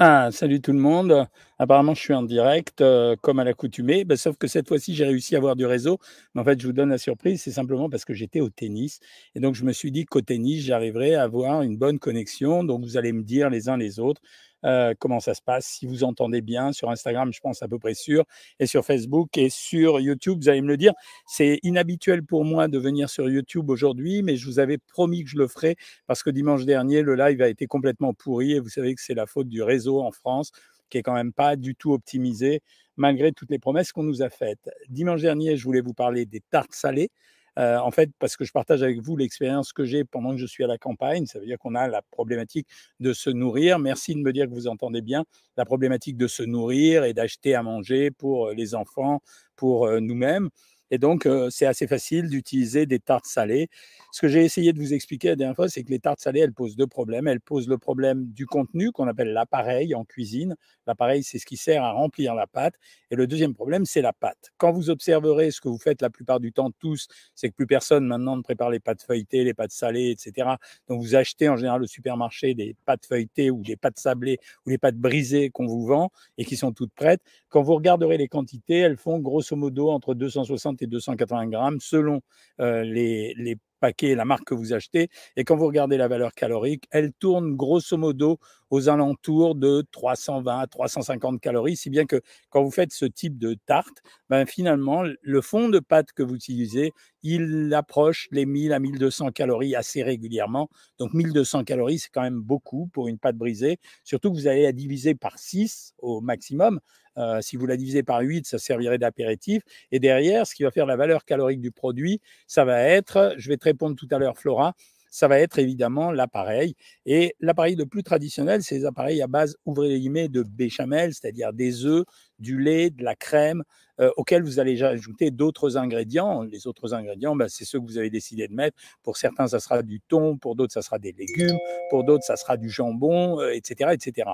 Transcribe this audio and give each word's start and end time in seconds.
Ah, 0.00 0.30
salut 0.30 0.60
tout 0.60 0.72
le 0.72 0.78
monde. 0.78 1.26
Apparemment, 1.58 1.92
je 1.94 2.00
suis 2.00 2.14
en 2.14 2.22
direct, 2.22 2.80
heu, 2.82 3.16
comme 3.20 3.40
à 3.40 3.44
l'accoutumée. 3.44 4.04
Bah, 4.04 4.16
sauf 4.16 4.36
que 4.36 4.46
cette 4.46 4.68
fois-ci, 4.68 4.94
j'ai 4.94 5.04
réussi 5.04 5.34
à 5.34 5.38
avoir 5.38 5.56
du 5.56 5.66
réseau. 5.66 5.98
Mais 6.34 6.40
en 6.40 6.44
fait, 6.44 6.60
je 6.60 6.66
vous 6.68 6.72
donne 6.72 6.90
la 6.90 6.98
surprise, 6.98 7.42
c'est 7.42 7.50
simplement 7.50 7.90
parce 7.90 8.04
que 8.04 8.14
j'étais 8.14 8.40
au 8.40 8.48
tennis 8.48 9.00
et 9.34 9.40
donc 9.40 9.56
je 9.56 9.64
me 9.64 9.72
suis 9.72 9.90
dit 9.90 10.04
qu'au 10.04 10.20
tennis, 10.20 10.62
j'arriverais 10.64 11.14
à 11.14 11.24
avoir 11.24 11.62
une 11.62 11.76
bonne 11.76 11.98
connexion. 11.98 12.62
Donc 12.62 12.84
vous 12.84 12.96
allez 12.96 13.12
me 13.12 13.22
dire 13.24 13.50
les 13.50 13.68
uns 13.68 13.76
les 13.76 13.98
autres, 13.98 14.20
heu, 14.64 14.94
comment 14.98 15.20
ça 15.20 15.34
se 15.34 15.42
passe, 15.42 15.66
si 15.66 15.86
vous 15.86 16.04
entendez 16.04 16.40
bien. 16.40 16.72
Sur 16.72 16.90
Instagram, 16.90 17.32
je 17.32 17.40
pense 17.40 17.62
à 17.62 17.68
peu 17.68 17.78
près 17.78 17.94
sûr 17.94 18.24
et 18.60 18.66
sur 18.66 18.84
Facebook 18.84 19.36
et 19.38 19.50
sur 19.50 20.00
YouTube, 20.00 20.38
vous 20.42 20.48
allez 20.48 20.62
me 20.62 20.68
le 20.68 20.76
dire. 20.76 20.92
C'est 21.26 21.58
inhabituel 21.62 22.22
pour 22.24 22.44
moi 22.44 22.68
de 22.68 22.78
venir 22.78 23.08
sur 23.10 23.28
YouTube 23.28 23.70
aujourd'hui, 23.70 24.22
mais 24.22 24.36
je 24.36 24.46
vous 24.46 24.58
avais 24.58 24.78
promis 24.78 25.24
que 25.24 25.30
je 25.30 25.38
le 25.38 25.48
ferais 25.48 25.76
parce 26.06 26.22
que 26.22 26.30
dimanche 26.30 26.64
dernier, 26.64 27.02
le 27.02 27.14
live 27.14 27.42
a 27.42 27.48
été 27.48 27.66
complètement 27.66 28.14
pourri 28.14 28.52
et 28.52 28.60
vous 28.60 28.68
savez 28.68 28.94
que 28.94 29.00
c'est 29.00 29.14
la 29.14 29.26
faute 29.26 29.48
du 29.48 29.62
réseau 29.62 30.00
en 30.00 30.12
France 30.12 30.52
qui 30.90 30.98
est 30.98 31.02
quand 31.02 31.14
même 31.14 31.32
pas 31.32 31.56
du 31.56 31.74
tout 31.74 31.92
optimisé 31.92 32.60
malgré 32.96 33.32
toutes 33.32 33.50
les 33.50 33.58
promesses 33.58 33.92
qu'on 33.92 34.02
nous 34.02 34.22
a 34.22 34.30
faites. 34.30 34.68
Dimanche 34.88 35.20
dernier, 35.22 35.56
je 35.56 35.64
voulais 35.64 35.80
vous 35.82 35.94
parler 35.94 36.26
des 36.26 36.40
tartes 36.50 36.72
salées. 36.74 37.10
Euh, 37.58 37.78
en 37.78 37.90
fait, 37.90 38.10
parce 38.18 38.36
que 38.36 38.44
je 38.44 38.52
partage 38.52 38.82
avec 38.82 39.00
vous 39.00 39.16
l'expérience 39.16 39.72
que 39.72 39.84
j'ai 39.84 40.04
pendant 40.04 40.30
que 40.30 40.38
je 40.38 40.46
suis 40.46 40.62
à 40.62 40.66
la 40.68 40.78
campagne, 40.78 41.26
ça 41.26 41.40
veut 41.40 41.46
dire 41.46 41.58
qu'on 41.58 41.74
a 41.74 41.88
la 41.88 42.02
problématique 42.10 42.68
de 43.00 43.12
se 43.12 43.30
nourrir. 43.30 43.78
Merci 43.78 44.14
de 44.14 44.20
me 44.20 44.32
dire 44.32 44.46
que 44.46 44.52
vous 44.52 44.68
entendez 44.68 45.02
bien 45.02 45.24
la 45.56 45.64
problématique 45.64 46.16
de 46.16 46.28
se 46.28 46.42
nourrir 46.44 47.04
et 47.04 47.14
d'acheter 47.14 47.54
à 47.54 47.62
manger 47.62 48.10
pour 48.12 48.50
les 48.50 48.74
enfants, 48.74 49.20
pour 49.56 49.90
nous-mêmes. 50.00 50.50
Et 50.90 50.98
donc, 50.98 51.28
c'est 51.50 51.66
assez 51.66 51.86
facile 51.86 52.28
d'utiliser 52.28 52.86
des 52.86 52.98
tartes 52.98 53.26
salées. 53.26 53.68
Ce 54.12 54.22
que 54.22 54.28
j'ai 54.28 54.44
essayé 54.44 54.72
de 54.72 54.78
vous 54.78 54.94
expliquer 54.94 55.28
la 55.28 55.36
dernière 55.36 55.56
fois, 55.56 55.68
c'est 55.68 55.84
que 55.84 55.90
les 55.90 55.98
tartes 55.98 56.20
salées, 56.20 56.40
elles 56.40 56.52
posent 56.54 56.76
deux 56.76 56.86
problèmes. 56.86 57.28
Elles 57.28 57.40
posent 57.40 57.68
le 57.68 57.76
problème 57.78 58.26
du 58.32 58.46
contenu 58.46 58.90
qu'on 58.90 59.06
appelle 59.06 59.32
l'appareil 59.32 59.94
en 59.94 60.04
cuisine. 60.04 60.56
L'appareil, 60.86 61.22
c'est 61.22 61.38
ce 61.38 61.44
qui 61.46 61.56
sert 61.58 61.84
à 61.84 61.92
remplir 61.92 62.34
la 62.34 62.46
pâte. 62.46 62.74
Et 63.10 63.16
le 63.16 63.26
deuxième 63.26 63.54
problème, 63.54 63.84
c'est 63.84 64.00
la 64.00 64.12
pâte. 64.14 64.50
Quand 64.56 64.72
vous 64.72 64.88
observerez 64.90 65.50
ce 65.50 65.60
que 65.60 65.68
vous 65.68 65.78
faites 65.78 66.00
la 66.00 66.10
plupart 66.10 66.40
du 66.40 66.52
temps 66.52 66.70
tous, 66.70 67.06
c'est 67.34 67.50
que 67.50 67.54
plus 67.54 67.66
personne 67.66 68.06
maintenant 68.06 68.36
ne 68.36 68.42
prépare 68.42 68.70
les 68.70 68.80
pâtes 68.80 69.02
feuilletées, 69.02 69.44
les 69.44 69.54
pâtes 69.54 69.72
salées, 69.72 70.10
etc. 70.10 70.48
Donc, 70.88 71.02
vous 71.02 71.14
achetez 71.14 71.48
en 71.48 71.56
général 71.56 71.82
au 71.82 71.86
supermarché 71.86 72.54
des 72.54 72.74
pâtes 72.86 73.04
feuilletées 73.06 73.50
ou 73.50 73.62
des 73.62 73.76
pâtes 73.76 73.98
sablées 73.98 74.38
ou 74.64 74.70
les 74.70 74.78
pâtes 74.78 74.96
brisées 74.96 75.50
qu'on 75.50 75.66
vous 75.66 75.84
vend 75.84 76.10
et 76.38 76.44
qui 76.46 76.56
sont 76.56 76.72
toutes 76.72 76.92
prêtes. 76.94 77.20
Quand 77.50 77.62
vous 77.62 77.74
regarderez 77.74 78.16
les 78.16 78.28
quantités, 78.28 78.78
elles 78.78 78.96
font 78.96 79.18
grosso 79.18 79.54
modo 79.54 79.90
entre 79.90 80.14
260 80.14 80.77
et 80.82 80.86
280 80.86 81.48
grammes 81.48 81.80
selon 81.80 82.20
euh, 82.60 82.82
les, 82.84 83.34
les 83.36 83.56
paquet, 83.80 84.14
la 84.14 84.24
marque 84.24 84.44
que 84.44 84.54
vous 84.54 84.72
achetez. 84.72 85.08
Et 85.36 85.44
quand 85.44 85.56
vous 85.56 85.66
regardez 85.66 85.96
la 85.96 86.08
valeur 86.08 86.32
calorique, 86.32 86.84
elle 86.90 87.12
tourne 87.12 87.56
grosso 87.56 87.96
modo 87.96 88.38
aux 88.70 88.88
alentours 88.88 89.54
de 89.54 89.84
320 89.92 90.58
à 90.60 90.66
350 90.66 91.40
calories, 91.40 91.76
si 91.76 91.90
bien 91.90 92.06
que 92.06 92.20
quand 92.50 92.62
vous 92.62 92.70
faites 92.70 92.92
ce 92.92 93.04
type 93.04 93.38
de 93.38 93.54
tarte, 93.66 94.02
ben 94.28 94.46
finalement, 94.46 95.04
le 95.20 95.40
fond 95.40 95.68
de 95.68 95.78
pâte 95.78 96.12
que 96.12 96.22
vous 96.22 96.34
utilisez, 96.34 96.92
il 97.22 97.72
approche 97.74 98.28
les 98.30 98.46
1000 98.46 98.72
à 98.72 98.78
1200 98.78 99.30
calories 99.32 99.74
assez 99.74 100.02
régulièrement. 100.02 100.68
Donc 100.98 101.14
1200 101.14 101.64
calories, 101.64 101.98
c'est 101.98 102.10
quand 102.10 102.22
même 102.22 102.40
beaucoup 102.40 102.88
pour 102.92 103.08
une 103.08 103.18
pâte 103.18 103.36
brisée, 103.36 103.78
surtout 104.04 104.30
que 104.30 104.36
vous 104.36 104.46
allez 104.46 104.62
la 104.62 104.72
diviser 104.72 105.14
par 105.14 105.38
6 105.38 105.94
au 105.98 106.20
maximum. 106.20 106.80
Euh, 107.16 107.40
si 107.40 107.56
vous 107.56 107.66
la 107.66 107.76
divisez 107.76 108.02
par 108.04 108.20
8, 108.20 108.46
ça 108.46 108.58
servirait 108.58 108.98
d'apéritif. 108.98 109.62
Et 109.90 109.98
derrière, 109.98 110.46
ce 110.46 110.54
qui 110.54 110.62
va 110.62 110.70
faire 110.70 110.86
la 110.86 110.96
valeur 110.96 111.24
calorique 111.24 111.60
du 111.60 111.72
produit, 111.72 112.20
ça 112.46 112.64
va 112.64 112.80
être, 112.80 113.34
je 113.38 113.48
vais 113.48 113.56
te 113.56 113.64
répondre 113.64 113.96
tout 113.96 114.06
à 114.12 114.18
l'heure, 114.18 114.38
Flora, 114.38 114.74
ça 115.10 115.28
va 115.28 115.38
être 115.38 115.58
évidemment 115.58 116.12
l'appareil. 116.12 116.74
Et 117.06 117.34
l'appareil 117.40 117.76
le 117.76 117.86
plus 117.86 118.02
traditionnel, 118.02 118.62
c'est 118.62 118.76
les 118.76 118.84
appareils 118.84 119.22
à 119.22 119.26
base, 119.26 119.56
ouvrez 119.64 119.88
les 119.88 120.00
guillemets, 120.00 120.28
de 120.28 120.42
béchamel, 120.42 121.14
c'est-à-dire 121.14 121.52
des 121.52 121.84
œufs, 121.84 122.04
du 122.38 122.58
lait, 122.60 122.90
de 122.90 123.02
la 123.02 123.16
crème, 123.16 123.64
euh, 124.00 124.10
auxquels 124.16 124.42
vous 124.42 124.60
allez 124.60 124.82
ajouter 124.82 125.30
d'autres 125.30 125.76
ingrédients. 125.76 126.42
Les 126.42 126.66
autres 126.66 126.94
ingrédients, 126.94 127.34
ben, 127.34 127.48
c'est 127.48 127.64
ceux 127.64 127.80
que 127.80 127.84
vous 127.84 127.98
avez 127.98 128.10
décidé 128.10 128.46
de 128.46 128.54
mettre. 128.54 128.76
Pour 129.02 129.16
certains, 129.16 129.48
ça 129.48 129.60
sera 129.60 129.82
du 129.82 130.00
thon, 130.00 130.36
pour 130.36 130.54
d'autres, 130.54 130.72
ça 130.72 130.82
sera 130.82 130.98
des 130.98 131.12
légumes, 131.12 131.58
pour 131.90 132.04
d'autres, 132.04 132.24
ça 132.24 132.36
sera 132.36 132.56
du 132.56 132.68
jambon, 132.68 133.40
etc., 133.42 133.90
euh, 133.90 133.92
etc. 133.92 134.30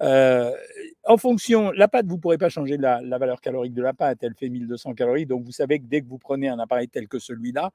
Euh, 0.00 0.52
en 1.04 1.16
fonction, 1.16 1.70
la 1.72 1.88
pâte, 1.88 2.06
vous 2.06 2.16
ne 2.16 2.20
pourrez 2.20 2.38
pas 2.38 2.48
changer 2.48 2.76
la, 2.76 3.00
valeur 3.18 3.40
calorique 3.40 3.74
de 3.74 3.82
la 3.82 3.94
pâte, 3.94 4.18
elle 4.22 4.34
fait 4.34 4.48
1200 4.48 4.94
calories, 4.94 5.26
donc 5.26 5.44
vous 5.44 5.52
savez 5.52 5.80
que 5.80 5.86
dès 5.86 6.02
que 6.02 6.06
vous 6.06 6.18
prenez 6.18 6.48
un 6.48 6.58
appareil 6.58 6.88
tel 6.88 7.08
que 7.08 7.18
celui-là, 7.18 7.70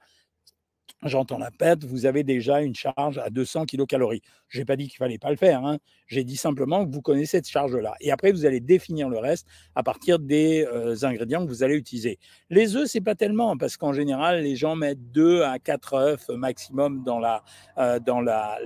j'entends 1.06 1.38
la 1.38 1.52
pète, 1.52 1.84
vous 1.84 2.06
avez 2.06 2.24
déjà 2.24 2.62
une 2.62 2.76
charge 2.76 3.18
à 3.18 3.30
200 3.30 3.66
kilocalories. 3.66 4.22
Je 4.48 4.60
n'ai 4.60 4.66
pas 4.66 4.76
dit 4.76 4.88
qu'il 4.88 4.98
fallait 4.98 5.18
pas 5.18 5.32
le 5.32 5.36
faire, 5.36 5.66
hein. 5.66 5.78
j'ai 6.08 6.24
dit 6.24 6.38
simplement 6.38 6.86
que 6.86 6.94
vous 6.94 7.02
connaissez 7.02 7.38
cette 7.38 7.50
charge-là. 7.50 7.96
Et 8.02 8.12
après, 8.12 8.32
vous 8.32 8.46
allez 8.46 8.60
définir 8.60 9.10
le 9.10 9.18
reste 9.18 9.48
à 9.76 9.84
partir 9.84 10.20
des 10.20 10.66
euh, 10.72 10.96
ingrédients 11.04 11.44
que 11.44 11.50
vous 11.50 11.64
allez 11.64 11.76
utiliser. 11.76 12.20
Les 12.50 12.76
œufs, 12.76 12.88
c'est 12.88 13.02
pas 13.02 13.16
tellement, 13.16 13.58
parce 13.58 13.78
qu'en 13.78 13.94
général, 13.94 14.44
les 14.44 14.56
gens 14.56 14.76
mettent 14.76 15.12
2 15.12 15.42
à 15.42 15.60
4 15.60 15.94
œufs 15.96 16.30
maximum 16.30 17.04
dans 17.04 17.20
la, 17.20 17.44
euh, 17.78 18.00
dans 18.00 18.22
la, 18.22 18.58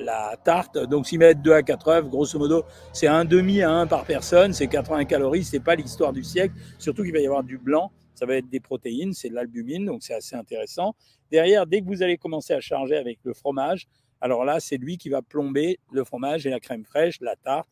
tarte. 0.44 0.78
Donc, 0.78 1.08
s'ils 1.08 1.20
mettent 1.20 1.42
2 1.42 1.54
à 1.54 1.64
4 1.64 1.88
œufs, 1.88 2.10
grosso 2.10 2.38
modo, 2.38 2.64
c'est 2.94 3.08
un 3.08 3.26
demi 3.26 3.62
à 3.62 3.72
1 3.72 3.88
par 3.88 4.06
personne, 4.06 4.54
c'est 4.54 4.68
80 4.68 5.06
calories, 5.06 5.44
c'est 5.44 5.60
pas 5.60 5.76
l'histoire 5.76 6.14
du 6.14 6.24
siècle, 6.24 6.54
surtout 6.78 7.04
qu'il 7.04 7.14
va 7.14 7.20
y 7.20 7.26
avoir 7.26 7.44
du 7.44 7.58
blanc 7.58 7.92
ça 8.18 8.26
va 8.26 8.36
être 8.36 8.50
des 8.50 8.60
protéines, 8.60 9.14
c'est 9.14 9.30
de 9.30 9.36
l'albumine, 9.36 9.86
donc 9.86 10.02
c'est 10.02 10.14
assez 10.14 10.36
intéressant. 10.36 10.96
Derrière, 11.32 11.68
dès 11.68 11.82
que 11.82 11.86
vous 11.86 12.02
allez 12.02 12.18
commencer 12.18 12.54
à 12.54 12.60
charger 12.60 12.96
avec 12.96 13.20
le 13.24 13.34
fromage, 13.34 13.88
alors 14.22 14.44
là, 14.44 14.60
c'est 14.60 14.78
lui 14.78 14.98
qui 14.98 15.10
va 15.10 15.22
plomber 15.22 15.80
le 15.92 16.04
fromage 16.04 16.48
et 16.48 16.50
la 16.50 16.60
crème 16.60 16.84
fraîche, 16.84 17.22
la 17.22 17.36
tarte. 17.36 17.70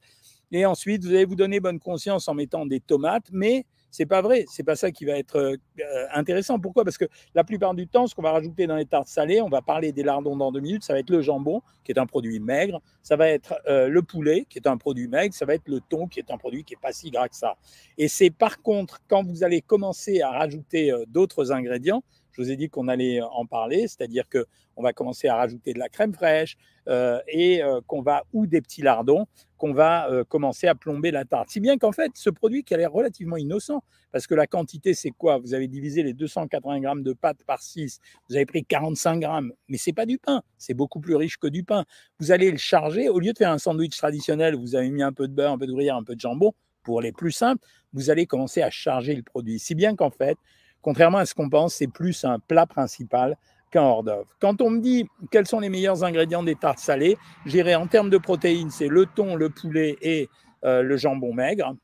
Et 0.51 0.65
ensuite, 0.65 1.03
vous 1.03 1.09
allez 1.09 1.25
vous 1.25 1.35
donner 1.35 1.59
bonne 1.59 1.79
conscience 1.79 2.27
en 2.27 2.35
mettant 2.35 2.65
des 2.65 2.79
tomates, 2.79 3.29
mais 3.31 3.65
c'est 3.95 4.05
pas 4.05 4.21
vrai, 4.21 4.45
c'est 4.49 4.63
pas 4.63 4.75
ça 4.75 4.91
qui 4.91 5.05
va 5.05 5.13
être 5.17 5.37
euh, 5.37 6.07
intéressant. 6.13 6.59
Pourquoi? 6.59 6.83
Parce 6.83 6.97
que 6.97 7.05
la 7.33 7.45
plupart 7.45 7.73
du 7.73 7.87
temps, 7.87 8.07
ce 8.07 8.13
qu'on 8.13 8.21
va 8.21 8.31
rajouter 8.31 8.67
dans 8.67 8.75
les 8.75 8.85
tartes 8.85 9.07
salées, 9.07 9.41
on 9.41 9.47
va 9.47 9.61
parler 9.61 9.93
des 9.93 10.03
lardons 10.03 10.35
dans 10.35 10.51
deux 10.51 10.59
minutes, 10.59 10.83
ça 10.83 10.93
va 10.93 10.99
être 10.99 11.09
le 11.09 11.21
jambon, 11.21 11.61
qui 11.85 11.93
est 11.93 11.99
un 11.99 12.05
produit 12.05 12.39
maigre, 12.41 12.81
ça 13.01 13.15
va 13.15 13.29
être 13.29 13.55
euh, 13.67 13.87
le 13.87 14.01
poulet, 14.01 14.45
qui 14.49 14.59
est 14.59 14.67
un 14.67 14.75
produit 14.75 15.07
maigre, 15.07 15.33
ça 15.33 15.45
va 15.45 15.55
être 15.55 15.69
le 15.69 15.79
thon, 15.79 16.07
qui 16.07 16.19
est 16.19 16.29
un 16.29 16.37
produit 16.37 16.65
qui 16.65 16.73
est 16.73 16.81
pas 16.81 16.91
si 16.91 17.09
gras 17.09 17.29
que 17.29 17.37
ça. 17.37 17.55
Et 17.97 18.09
c'est 18.09 18.31
par 18.31 18.61
contre, 18.61 18.99
quand 19.07 19.23
vous 19.23 19.45
allez 19.45 19.61
commencer 19.61 20.21
à 20.21 20.31
rajouter 20.31 20.91
euh, 20.91 21.05
d'autres 21.07 21.53
ingrédients, 21.53 22.03
je 22.35 22.41
vous 22.41 22.51
ai 22.51 22.55
dit 22.55 22.69
qu'on 22.69 22.87
allait 22.87 23.21
en 23.21 23.45
parler, 23.45 23.87
c'est-à-dire 23.87 24.27
que 24.27 24.45
on 24.75 24.83
va 24.83 24.91
commencer 24.91 25.27
à 25.27 25.35
rajouter 25.35 25.73
de 25.73 25.79
la 25.79 25.87
crème 25.87 26.13
fraîche 26.13 26.57
euh, 26.89 27.19
et 27.27 27.63
euh, 27.63 27.79
qu'on 27.87 28.01
va 28.01 28.23
ou 28.33 28.45
des 28.45 28.61
petits 28.61 28.81
lardons 28.81 29.25
qu'on 29.57 29.71
va 29.71 30.11
euh, 30.11 30.25
commencer 30.25 30.67
à 30.67 30.75
plomber 30.75 31.11
la 31.11 31.23
tarte. 31.23 31.49
Si 31.49 31.61
bien 31.61 31.77
qu'en 31.77 31.93
fait, 31.93 32.11
ce 32.15 32.29
produit 32.29 32.65
qui 32.65 32.73
a 32.73 32.77
l'air 32.77 32.91
relativement 32.91 33.37
innocent, 33.37 33.81
parce 34.11 34.27
que 34.27 34.35
la 34.35 34.47
quantité, 34.47 34.93
c'est 34.93 35.11
quoi? 35.11 35.37
Vous 35.37 35.53
avez 35.53 35.69
divisé 35.69 36.03
les 36.03 36.13
280 36.13 36.81
grammes 36.81 37.03
de 37.03 37.13
pâte 37.13 37.43
par 37.47 37.61
6, 37.61 37.99
vous 38.29 38.35
avez 38.35 38.45
pris 38.45 38.65
45 38.65 39.19
grammes, 39.19 39.53
mais 39.69 39.77
c'est 39.77 39.93
pas 39.93 40.05
du 40.05 40.17
pain, 40.17 40.43
c'est 40.57 40.73
beaucoup 40.73 40.99
plus 40.99 41.15
riche 41.15 41.37
que 41.37 41.47
du 41.47 41.63
pain. 41.63 41.85
Vous 42.19 42.31
allez 42.31 42.51
le 42.51 42.57
charger, 42.57 43.07
au 43.07 43.19
lieu 43.19 43.31
de 43.31 43.37
faire 43.37 43.51
un 43.51 43.57
sandwich 43.57 43.95
traditionnel, 43.97 44.55
vous 44.55 44.75
avez 44.75 44.89
mis 44.89 45.03
un 45.03 45.13
peu 45.13 45.29
de 45.29 45.33
beurre, 45.33 45.53
un 45.53 45.57
peu 45.57 45.67
de 45.67 45.71
gruyère, 45.71 45.95
un 45.95 46.03
peu 46.03 46.15
de 46.15 46.19
jambon, 46.19 46.53
pour 46.83 47.01
les 47.01 47.11
plus 47.11 47.31
simples, 47.31 47.65
vous 47.93 48.09
allez 48.09 48.27
commencer 48.27 48.61
à 48.61 48.69
charger 48.69 49.15
le 49.15 49.23
produit. 49.23 49.59
Si 49.59 49.73
bien 49.73 49.95
qu'en 49.95 50.11
fait, 50.11 50.37
Contrairement 50.85 51.17
à 51.17 51.25
ce 51.25 51.33
qu'on 51.33 51.49
pense, 51.49 51.73
c'est 51.73 51.87
plus 51.87 52.25
un 52.25 52.37
plat 52.37 52.67
principal 52.67 53.39
qu'un 53.71 53.81
hors 53.81 54.03
d'œuvre. 54.03 54.27
Quand 54.39 54.61
on 54.61 54.69
me 54.69 54.79
dit 54.79 55.07
quels 55.31 55.47
sont 55.47 55.59
les 55.59 55.69
meilleurs 55.69 56.03
ingrédients 56.03 56.43
des 56.43 56.53
tartes 56.53 56.77
salées, 56.77 57.17
j'irai 57.47 57.73
en 57.73 57.87
termes 57.87 58.11
de 58.11 58.19
protéines, 58.19 58.69
c'est 58.69 58.87
le 58.87 59.07
thon, 59.07 59.35
le 59.35 59.49
poulet 59.49 59.97
et 60.03 60.29
euh, 60.63 60.83
le 60.83 60.95
jambon 60.95 61.33
maigre. 61.33 61.75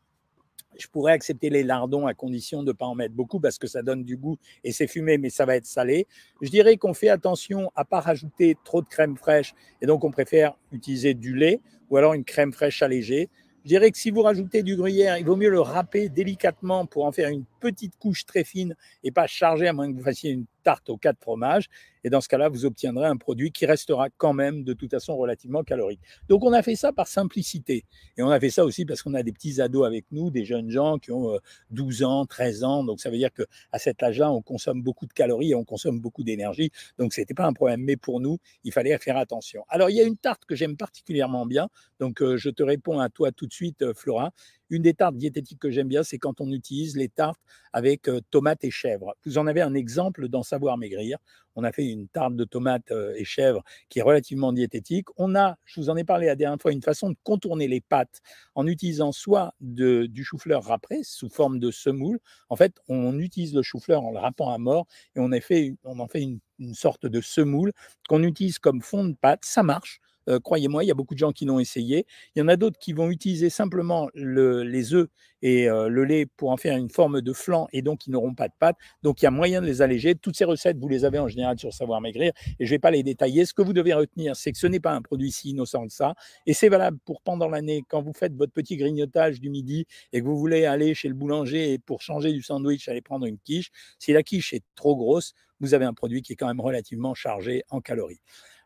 Je 0.78 0.86
pourrais 0.88 1.14
accepter 1.14 1.50
les 1.50 1.64
lardons 1.64 2.06
à 2.06 2.14
condition 2.14 2.62
de 2.62 2.68
ne 2.68 2.74
pas 2.74 2.86
en 2.86 2.94
mettre 2.94 3.16
beaucoup 3.16 3.40
parce 3.40 3.58
que 3.58 3.66
ça 3.66 3.82
donne 3.82 4.04
du 4.04 4.18
goût 4.18 4.38
et 4.64 4.72
c'est 4.72 4.86
fumé, 4.86 5.18
mais 5.18 5.32
ça 5.32 5.46
va 5.46 5.56
être 5.56 5.66
salé. 5.66 6.06
Je 6.40 6.52
dirais 6.52 6.78
qu'on 6.78 6.94
fait 6.94 7.10
attention 7.10 7.72
à 7.76 7.82
ne 7.82 7.88
pas 7.88 8.02
rajouter 8.02 8.56
trop 8.64 8.84
de 8.84 8.88
crème 8.88 9.18
fraîche 9.18 9.56
et 9.82 9.88
donc 9.88 10.04
on 10.04 10.12
préfère 10.12 10.54
utiliser 10.72 11.16
du 11.16 11.36
lait 11.36 11.60
ou 11.90 11.98
alors 11.98 12.14
une 12.14 12.24
crème 12.24 12.54
fraîche 12.54 12.84
allégée. 12.84 13.32
Je 13.64 13.70
dirais 13.70 13.92
que 13.92 13.98
si 13.98 14.10
vous 14.10 14.24
rajoutez 14.24 14.64
du 14.64 14.76
gruyère, 14.76 15.18
il 15.18 15.26
vaut 15.26 15.36
mieux 15.36 15.50
le 15.50 15.62
râper 15.62 16.10
délicatement 16.10 16.88
pour 16.88 17.06
en 17.06 17.12
faire 17.12 17.30
une 17.30 17.46
petite 17.60 17.96
couche 18.00 18.26
très 18.26 18.44
fine 18.44 18.76
et 19.04 19.12
pas 19.12 19.28
charger 19.28 19.68
à 19.68 19.74
moins 19.74 19.92
que 19.92 19.98
vous 19.98 20.04
fassiez 20.04 20.32
une 20.32 20.46
tarte 20.64 20.90
aux 20.90 20.98
quatre 20.98 21.20
fromages. 21.20 21.68
Et 22.04 22.10
dans 22.10 22.22
ce 22.22 22.28
cas-là, 22.30 22.50
vous 22.50 22.66
obtiendrez 22.66 23.06
un 23.06 23.18
produit 23.18 23.52
qui 23.52 23.66
restera 23.66 24.10
quand 24.18 24.34
même 24.34 24.64
de 24.64 24.74
toute 24.74 24.92
façon 24.92 25.16
relativement 25.16 25.64
calorique. 25.64 26.00
Donc 26.30 26.44
on 26.44 26.54
a 26.54 26.64
fait 26.64 26.76
ça 26.76 26.92
par 26.92 27.08
simplicité. 27.08 27.86
Et 28.18 28.24
on 28.24 28.30
a 28.30 28.40
fait 28.40 28.50
ça 28.50 28.66
aussi 28.66 28.86
parce 28.86 29.04
qu'on 29.04 29.14
a 29.14 29.24
des 29.24 29.32
petits 29.32 29.62
ados 29.62 29.86
avec 29.86 30.06
nous, 30.12 30.32
des 30.32 30.46
jeunes 30.46 30.70
gens 30.72 30.98
qui 30.98 31.12
ont 31.12 31.38
12 31.70 32.02
euh, 32.02 32.06
ans, 32.06 32.26
13 32.26 32.64
ans. 32.64 32.84
Donc 32.84 33.00
ça 33.00 33.10
veut 33.10 33.18
dire 33.18 33.30
qu'à 33.32 33.78
cet 33.78 34.02
âge-là, 34.02 34.32
on 34.32 34.42
consomme 34.42 34.82
beaucoup 34.82 35.06
de 35.06 35.14
calories 35.14 35.52
et 35.52 35.56
on 35.56 35.64
consomme 35.64 36.00
beaucoup 36.00 36.24
d'énergie. 36.24 36.72
Donc 36.98 37.14
ce 37.14 37.22
n'était 37.22 37.34
pas 37.34 37.46
un 37.46 37.54
problème. 37.54 37.82
Mais 37.82 37.98
pour 37.98 38.20
nous, 38.20 38.40
il 38.64 38.72
fallait 38.72 38.98
faire 38.98 39.18
attention. 39.18 39.64
Alors 39.70 39.90
il 39.90 39.96
y 39.96 40.02
a 40.02 40.04
une 40.04 40.18
tarte 40.18 40.46
que 40.46 40.56
j'aime 40.56 40.78
particulièrement 40.78 41.46
bien. 41.46 41.70
Donc 42.00 42.22
euh, 42.22 42.38
je 42.38 42.50
te 42.50 42.64
réponds 42.64 43.00
à 43.00 43.10
toi 43.10 43.32
tout 43.32 43.46
de 43.46 43.54
suite, 43.54 43.84
euh, 43.84 43.94
Flora 43.94 44.32
Une 44.72 44.82
des 44.82 44.94
tartes 44.94 45.18
diététiques 45.18 45.60
que 45.60 45.70
j'aime 45.70 45.90
bien, 45.90 46.02
c'est 46.02 46.18
quand 46.18 46.40
on 46.40 46.50
utilise 46.50 46.96
les 46.96 47.10
tartes 47.10 47.42
avec 47.74 48.10
tomates 48.30 48.64
et 48.64 48.72
chèvres. 48.72 49.14
Vous 49.26 49.38
en 49.38 49.46
avez 49.46 49.62
un 49.62 49.74
exemple 49.74 50.30
dans 50.30 50.44
Savoir 50.44 50.78
Maigrir? 50.78 51.18
On 51.56 51.66
a 51.66 51.74
fait 51.74 51.86
une 51.86 52.08
tarte 52.08 52.38
de 52.38 52.46
tomates 52.46 52.92
et 53.18 53.26
chèvres 53.26 53.62
qui 53.90 54.00
est 54.00 54.02
relativement 54.02 54.54
diététique. 54.54 55.08
On 55.18 55.36
a, 55.36 55.58
je 55.66 55.82
vous 55.82 55.90
en 55.90 55.98
ai 55.98 56.06
parlé 56.06 56.28
la 56.28 56.38
dernière 56.38 56.62
fois, 56.62 56.72
une 56.72 56.82
façon 56.82 57.10
de 57.10 57.18
contourner 57.24 57.68
les 57.68 57.82
pâtes 57.82 58.22
en 58.56 58.66
utilisant 58.66 59.12
soit 59.12 59.54
du 59.60 60.24
chou-fleur 60.24 60.64
râpé 60.64 61.02
sous 61.04 61.28
forme 61.28 61.60
de 61.60 61.70
semoule. 61.70 62.20
En 62.48 62.56
fait, 62.56 62.80
on 62.88 63.20
utilise 63.20 63.54
le 63.54 63.64
chou-fleur 63.64 64.04
en 64.04 64.12
le 64.12 64.20
râpant 64.20 64.54
à 64.54 64.58
mort 64.58 64.88
et 65.16 65.20
on, 65.20 65.30
fait, 65.42 65.76
en 65.84 66.08
fait 66.08 66.22
une, 66.22 66.40
une 66.60 66.76
sorte 66.76 67.06
de 67.06 67.20
semoule 67.20 67.74
qu'on 68.08 68.24
utilise 68.24 68.58
comme 68.58 68.82
fond 68.82 69.04
de 69.04 69.16
pâte. 69.16 69.44
Ça 69.44 69.64
marche. 69.64 70.00
Euh, 70.30 70.40
croyez-moi, 70.40 70.84
il 70.84 70.88
y 70.88 70.92
a 70.92 70.94
beaucoup 70.94 71.14
de 71.14 71.20
gens 71.20 71.32
qui 71.32 71.46
l'ont 71.46 71.60
essayé. 71.60 72.06
Il 72.36 72.40
y 72.40 72.42
en 72.42 72.48
a 72.48 72.56
d'autres 72.56 72.80
qui 72.80 72.94
vont 72.94 73.10
utiliser 73.10 73.50
simplement 73.50 74.10
les 74.14 74.94
œufs 74.94 75.08
et 75.42 75.70
euh, 75.70 75.88
le 75.88 76.04
lait 76.06 76.26
pour 76.38 76.52
en 76.52 76.58
faire 76.58 76.78
une 76.78 76.90
forme 76.90 77.22
de 77.22 77.34
flan 77.34 77.68
et 77.74 77.82
donc 77.82 78.06
ils 78.06 78.12
n'auront 78.12 78.34
pas 78.34 78.48
de 78.48 78.54
pâte. 78.60 78.76
Donc 79.04 79.22
il 79.22 79.26
y 79.26 79.28
a 79.28 79.32
moyen 79.32 79.62
de 79.62 79.66
les 79.66 79.82
alléger. 79.82 80.16
Toutes 80.16 80.36
ces 80.36 80.46
recettes, 80.46 80.78
vous 80.78 80.88
les 80.88 81.06
avez 81.06 81.20
en 81.20 81.28
général 81.28 81.58
sur 81.58 81.74
Savoir 81.74 82.02
Maigrir 82.02 82.32
et 82.60 82.66
je 82.66 82.72
ne 82.72 82.76
vais 82.76 82.80
pas 82.80 82.92
les 82.92 83.04
détailler. 83.04 83.46
Ce 83.46 83.54
que 83.54 83.62
vous 83.62 83.74
devez 83.74 83.94
retenir, 83.94 84.36
c'est 84.36 84.52
que 84.52 84.58
ce 84.58 84.68
n'est 84.68 84.80
pas 84.80 84.94
un 84.94 85.02
produit 85.02 85.32
si 85.32 85.50
innocent 85.50 85.88
que 85.88 85.94
ça 85.94 86.14
et 86.46 86.54
c'est 86.54 86.70
valable 86.70 86.98
pour 87.06 87.22
pendant 87.22 87.50
l'année 87.50 87.84
quand 87.90 88.02
vous 88.02 88.14
faites 88.14 88.34
votre 88.34 88.54
petit 88.54 88.78
grignotage 88.78 89.40
du 89.40 89.50
midi 89.50 89.86
et 90.14 90.20
que 90.22 90.26
vous 90.26 90.38
voulez 90.38 90.66
aller 90.66 90.94
chez 90.94 91.08
le 91.08 91.16
boulanger 91.16 91.74
et 91.74 91.80
pour 91.80 92.02
changer 92.02 92.34
du 92.34 92.42
sandwich, 92.42 92.88
aller 92.88 93.02
prendre 93.02 93.26
une 93.26 93.40
quiche. 93.40 93.72
Si 94.00 94.14
la 94.14 94.24
quiche 94.24 94.54
est 94.54 94.64
trop 94.76 94.96
grosse, 94.96 95.34
vous 95.60 95.74
avez 95.74 95.86
un 95.86 95.94
produit 95.94 96.22
qui 96.22 96.34
est 96.34 96.36
quand 96.36 96.48
même 96.48 96.62
relativement 96.62 97.14
chargé 97.14 97.64
en 97.70 97.82
calories. 97.82 98.22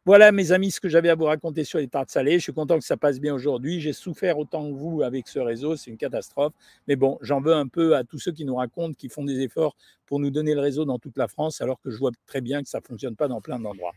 Voilà, 0.06 0.32
mes 0.32 0.52
amis, 0.52 0.70
ce 0.72 0.80
que 0.80 0.88
j'avais 0.90 1.10
à 1.10 1.16
vous 1.16 1.26
raconter 1.26 1.64
sur 1.64 1.80
les 1.80 1.88
tartes 1.88 2.12
salées. 2.12 2.34
Je 2.34 2.44
suis 2.44 2.54
content 2.54 2.78
que 2.78 2.86
ça 2.86 2.96
passe 2.96 3.20
bien 3.20 3.34
aujourd'hui. 3.34 3.82
J'ai 3.82 3.92
souffert 3.94 4.38
autant 4.38 4.70
que 4.70 4.76
vous 4.76 5.02
avec 5.02 5.28
ce 5.28 5.40
réseau. 5.40 5.76
C'est 5.76 5.90
une 5.90 5.98
catastrophe. 5.98 6.54
Mais 6.88 6.96
bon, 6.96 7.18
j'en 7.22 7.42
veux 7.42 7.54
un 7.54 7.68
peu 7.68 7.96
à 7.96 8.04
tous 8.04 8.20
ceux 8.20 8.32
qui 8.32 8.46
nous 8.46 8.56
racontent, 8.56 8.94
qui 8.94 9.10
font 9.10 9.24
des 9.24 9.40
efforts 9.42 9.76
pour 10.06 10.20
nous 10.20 10.30
donner 10.30 10.54
le 10.54 10.62
réseau 10.62 10.86
dans 10.86 11.00
toute 11.00 11.18
la 11.18 11.28
France, 11.28 11.60
alors 11.62 11.82
que 11.82 11.90
je 11.90 11.98
vois 11.98 12.12
très 12.28 12.42
bien 12.42 12.62
que 12.62 12.70
ça 12.70 12.80
ne 12.80 12.84
fonctionne 12.86 13.16
pas 13.16 13.28
dans 13.28 13.42
plein 13.42 13.60
d'endroits. 13.60 13.94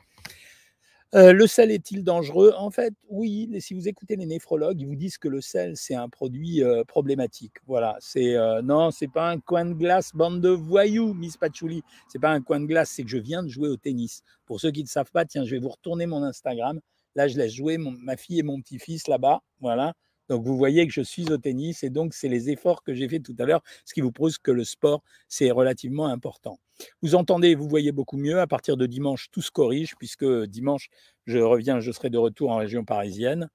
Euh, 1.14 1.32
le 1.32 1.46
sel 1.46 1.70
est-il 1.70 2.05
dangereux? 2.05 2.52
En 2.58 2.70
fait, 2.70 2.93
oui. 3.08 3.50
Si 3.60 3.72
vous 3.72 3.88
écoutez 3.88 4.16
les 4.16 4.26
néphrologues, 4.26 4.78
ils 4.81 4.87
vous 4.87 4.94
disent 4.94 5.16
que 5.16 5.28
le 5.28 5.40
sel, 5.40 5.75
c'est 5.75 5.94
un 5.94 6.10
produit 6.10 6.62
euh, 6.62 6.84
problématique. 6.84 7.55
Voilà. 7.66 7.96
C'est 7.99 8.37
euh, 8.37 8.60
non, 8.60 8.90
c'est 8.90 9.08
pas 9.08 9.31
un 9.31 9.40
coin 9.40 9.64
de 9.64 9.72
glace, 9.72 10.10
bande 10.14 10.43
de 10.43 10.50
voyous, 10.50 11.14
Miss 11.14 11.38
Patchouli. 11.38 11.82
C'est 12.08 12.19
pas 12.19 12.31
un 12.31 12.43
coin 12.43 12.60
de 12.60 12.66
glace, 12.66 12.90
c'est 12.94 13.05
que 13.05 13.08
je 13.08 13.16
viens 13.19 13.43
de 13.43 13.49
jouer 13.49 13.69
au 13.70 13.76
tennis. 13.78 14.22
Pour 14.44 14.60
ceux 14.60 14.70
qui 14.70 14.82
ne 14.82 14.88
savent 14.88 15.10
pas, 15.10 15.25
tiens, 15.25 15.44
je 15.44 15.52
vais 15.52 15.60
vous 15.60 15.70
retourner 15.70 16.05
mon 16.05 16.22
Instagram. 16.22 16.78
Là, 17.14 17.26
je 17.26 17.38
laisse 17.38 17.55
jouer 17.55 17.78
ma 17.78 18.16
fille 18.19 18.40
et 18.40 18.43
mon 18.43 18.60
petit-fils 18.60 19.08
là-bas. 19.08 19.40
Voilà. 19.60 19.94
Donc 20.29 20.45
vous 20.45 20.57
voyez 20.57 20.87
que 20.87 20.93
je 20.93 21.01
suis 21.01 21.31
au 21.31 21.39
tennis 21.39 21.83
et 21.83 21.91
donc 21.91 22.15
c'est 22.15 22.29
les 22.29 22.51
efforts 22.51 22.83
que 22.83 22.95
j'ai 22.95 23.09
fait 23.09 23.21
tout 23.21 23.35
à 23.39 23.45
l'heure, 23.45 23.63
ce 23.85 23.95
qui 23.95 24.01
vous 24.01 24.13
prouve 24.13 24.39
que 24.39 24.51
le 24.51 24.65
sport, 24.65 25.03
c'est 25.29 25.51
relativement 25.51 26.07
important. 26.07 26.59
Vous 27.03 27.15
entendez, 27.15 27.55
vous 27.55 27.69
voyez 27.69 27.93
beaucoup 27.93 28.17
mieux. 28.17 28.41
À 28.41 28.47
partir 28.47 28.77
de 28.77 28.87
dimanche, 28.87 29.29
tout 29.33 29.43
se 29.43 29.51
corrige 29.51 29.95
puisque 29.99 30.27
dimanche, 30.45 30.89
je 31.27 31.39
reviens, 31.39 31.81
je 31.81 31.91
serai 31.93 32.11
de 32.11 32.19
retour 32.19 32.51
en 32.51 32.57
région 32.57 32.85
parisienne. 32.85 33.49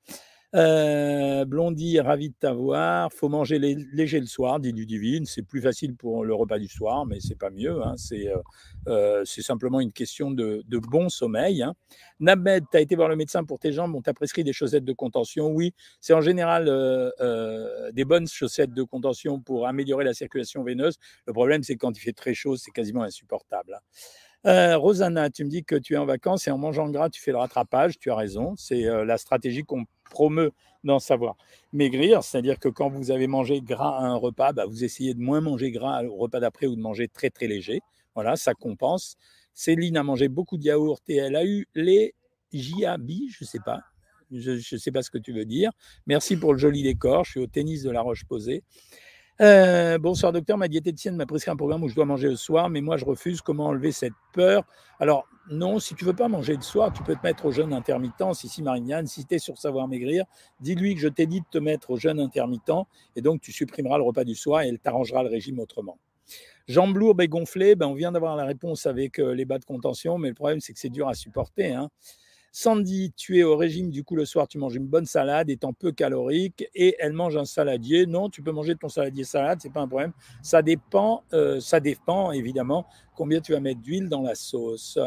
Euh, 0.56 1.46
Blondie, 1.46 2.00
ravi 2.00 2.30
de 2.30 2.36
t'avoir. 2.40 3.12
Faut 3.12 3.30
manger 3.30 3.58
léger 3.60 4.20
le 4.20 4.28
soir, 4.28 4.60
dit 4.60 4.74
du 4.74 4.86
divine. 4.86 5.26
C'est 5.26 5.42
plus 5.42 5.62
facile 5.62 5.96
pour 5.96 6.24
le 6.26 6.34
repas 6.34 6.60
du 6.60 6.68
soir, 6.68 7.06
mais 7.06 7.20
c'est 7.20 7.38
pas 7.38 7.50
mieux. 7.50 7.82
Hein. 7.84 7.96
Euh, 8.12 8.36
euh, 8.88 9.24
c'est 9.26 9.42
simplement 9.42 9.80
une 9.80 9.92
question 9.92 10.30
de, 10.30 10.64
bon 10.70 11.10
sommeil. 11.10 11.64
Hein. 11.64 11.74
Nabed, 12.20 12.66
tu 12.72 12.78
été 12.78 12.96
voir 12.96 13.10
le 13.10 13.16
médecin 13.16 13.44
pour 13.44 13.58
tes 13.58 13.72
jambes. 13.72 13.96
On 13.96 14.02
t'a 14.02 14.14
prescrit 14.14 14.44
des 14.44 14.54
chaussettes 14.54 14.86
de 14.86 14.94
contention. 14.94 15.48
Oui, 15.48 15.74
c'est 16.00 16.14
en 16.14 16.22
général 16.22 16.66
des 17.94 18.06
bonnes 18.06 18.28
chaussettes 18.28 18.74
de 18.74 18.84
contention 18.84 19.40
pour 19.40 19.68
améliorer 19.68 20.04
la 20.04 20.14
circulation 20.14 20.64
veineuse. 20.64 20.98
Le 21.26 21.34
problème, 21.34 21.64
c'est 21.64 21.74
que 21.74 21.80
quand 21.80 21.98
il 21.98 22.02
fait 22.02 22.14
très 22.14 22.34
chaud, 22.34 22.58
c'est 22.58 22.72
quasiment 22.72 23.04
insupportable. 23.04 23.74
Hein. 23.74 23.80
Euh, 24.46 24.78
Rosanna, 24.78 25.30
tu 25.30 25.46
me 25.46 25.50
dis 25.50 25.64
que 25.64 25.76
tu 25.76 25.94
es 25.94 25.98
en 25.98 26.06
vacances 26.06 26.48
et 26.48 26.52
en 26.52 26.58
mangeant 26.58 26.90
gras, 26.90 27.10
tu 27.10 27.22
fais 27.22 27.32
le 27.32 27.38
rattrapage. 27.38 27.98
Tu 28.00 28.12
as 28.12 28.16
raison. 28.16 28.56
C'est 28.58 28.86
euh, 28.86 29.06
la 29.06 29.18
stratégie 29.18 29.64
qu'on 29.64 29.86
promeut 30.10 30.52
dans 30.84 31.00
Savoir 31.00 31.36
Maigrir. 31.72 32.24
C'est-à-dire 32.24 32.60
que 32.60 32.68
quand 32.68 32.90
vous 32.90 33.12
avez 33.12 33.28
mangé 33.28 33.62
gras 33.62 33.98
à 33.98 34.04
un 34.04 34.16
repas, 34.16 34.52
bah, 34.52 34.66
vous 34.66 34.84
essayez 34.84 35.14
de 35.14 35.22
moins 35.22 35.40
manger 35.40 35.72
gras 35.72 36.04
au 36.04 36.18
repas 36.18 36.42
d'après 36.42 36.68
ou 36.68 36.76
de 36.76 36.82
manger 36.82 37.08
très 37.08 37.30
très 37.30 37.48
léger. 37.48 37.80
Voilà, 38.16 38.36
ça 38.36 38.54
compense. 38.54 39.16
Céline 39.54 39.98
a 39.98 40.04
mangé 40.04 40.28
beaucoup 40.28 40.58
de 40.58 40.64
yaourt 40.64 41.02
et 41.08 41.18
elle 41.18 41.36
a 41.36 41.46
eu 41.46 41.68
les 41.74 42.14
JAB, 42.52 43.10
je 43.30 43.44
ne 43.44 43.48
sais 43.48 43.60
pas. 43.64 43.82
Je 44.32 44.52
ne 44.52 44.80
sais 44.80 44.92
pas 44.92 45.04
ce 45.04 45.12
que 45.12 45.20
tu 45.20 45.32
veux 45.32 45.46
dire. 45.46 45.72
Merci 46.08 46.36
pour 46.38 46.54
le 46.54 46.60
joli 46.60 46.84
décor. 46.84 47.24
Je 47.24 47.32
suis 47.32 47.40
au 47.40 47.48
tennis 47.48 47.84
de 47.84 47.92
la 47.92 48.02
Roche-Posée. 48.02 48.64
Euh, 49.42 49.98
bonsoir 49.98 50.32
docteur, 50.32 50.60
ma 50.60 50.68
diététicienne 50.68 51.16
m'a 51.16 51.26
prescrit 51.26 51.50
un 51.50 51.56
programme 51.56 51.84
où 51.84 51.90
je 51.90 51.96
dois 51.96 52.06
manger 52.06 52.30
le 52.30 52.36
soir, 52.36 52.70
mais 52.70 52.82
moi 52.82 52.98
je 52.98 53.06
refuse. 53.06 53.42
Comment 53.42 53.68
enlever 53.68 53.92
cette 53.92 54.14
peur? 54.32 54.64
Alors 55.00 55.28
non, 55.50 55.80
si 55.80 55.96
tu 55.96 56.06
veux 56.06 56.14
pas 56.14 56.28
manger 56.28 56.56
le 56.56 56.62
soir, 56.62 56.94
tu 56.94 57.02
peux 57.02 57.16
te 57.16 57.24
mettre 57.24 57.46
au 57.46 57.52
jeûne 57.52 57.74
intermittent. 57.74 58.34
Si, 58.34 58.48
si 58.48 58.62
Marignane, 58.62 59.08
si 59.08 59.26
tu 59.26 59.36
es 59.36 59.40
sur 59.40 59.58
savoir 59.58 59.88
maigrir, 59.88 60.26
dis-lui 60.60 60.94
que 60.94 61.02
je 61.02 61.08
t'ai 61.08 61.26
dit 61.26 61.42
de 61.42 61.46
te 61.50 61.58
mettre 61.58 61.90
au 61.90 61.98
jeûne 61.98 62.20
intermittent 62.20 62.86
et 63.16 63.22
donc 63.22 63.42
tu 63.42 63.52
supprimeras 63.52 63.98
le 63.98 64.04
repas 64.04 64.24
du 64.24 64.36
soir 64.36 64.62
et 64.62 64.68
elle 64.68 64.80
t'arrangera 64.80 65.24
le 65.24 65.30
régime 65.30 65.60
autrement. 65.60 65.98
Jambes 66.68 66.96
lourdes 66.96 67.22
et 67.22 67.28
gonflées, 67.28 67.76
ben 67.76 67.88
on 67.88 67.96
vient 67.96 68.12
d'avoir 68.12 68.36
la 68.36 68.46
réponse 68.46 68.86
avec 68.86 69.20
euh, 69.20 69.34
les 69.34 69.46
bas 69.46 69.58
de 69.58 69.66
contention, 69.66 70.18
mais 70.18 70.30
le 70.30 70.36
problème 70.36 70.62
c'est 70.62 70.74
que 70.74 70.80
c'est 70.80 70.90
dur 70.90 71.10
à 71.10 71.16
supporter. 71.16 71.74
Hein. 71.74 71.90
Sandy, 72.56 73.12
tu 73.18 73.40
es 73.40 73.44
au 73.44 73.58
régime, 73.58 73.90
du 73.90 74.04
coup, 74.04 74.16
le 74.16 74.26
soir, 74.26 74.48
tu 74.48 74.60
manges 74.60 74.76
une 74.76 74.86
bonne 74.86 75.08
salade 75.08 75.50
étant 75.50 75.74
peu 75.74 75.92
calorique 75.92 76.64
et 76.76 76.96
elle 77.00 77.14
mange 77.14 77.36
un 77.36 77.46
saladier. 77.46 78.06
Non, 78.06 78.30
tu 78.30 78.44
peux 78.44 78.52
manger 78.52 78.76
ton 78.76 78.90
saladier 78.90 79.24
salade, 79.24 79.58
c'est 79.60 79.74
pas 79.74 79.82
un 79.82 79.88
problème. 79.88 80.14
Ça 80.44 80.62
dépend, 80.62 81.24
euh, 81.34 81.60
ça 81.60 81.80
dépend 81.80 82.32
évidemment 82.32 82.86
combien 83.16 83.42
tu 83.42 83.54
vas 83.54 83.60
mettre 83.60 83.82
d'huile 83.82 84.08
dans 84.08 84.22
la 84.22 84.36
sauce. 84.36 85.00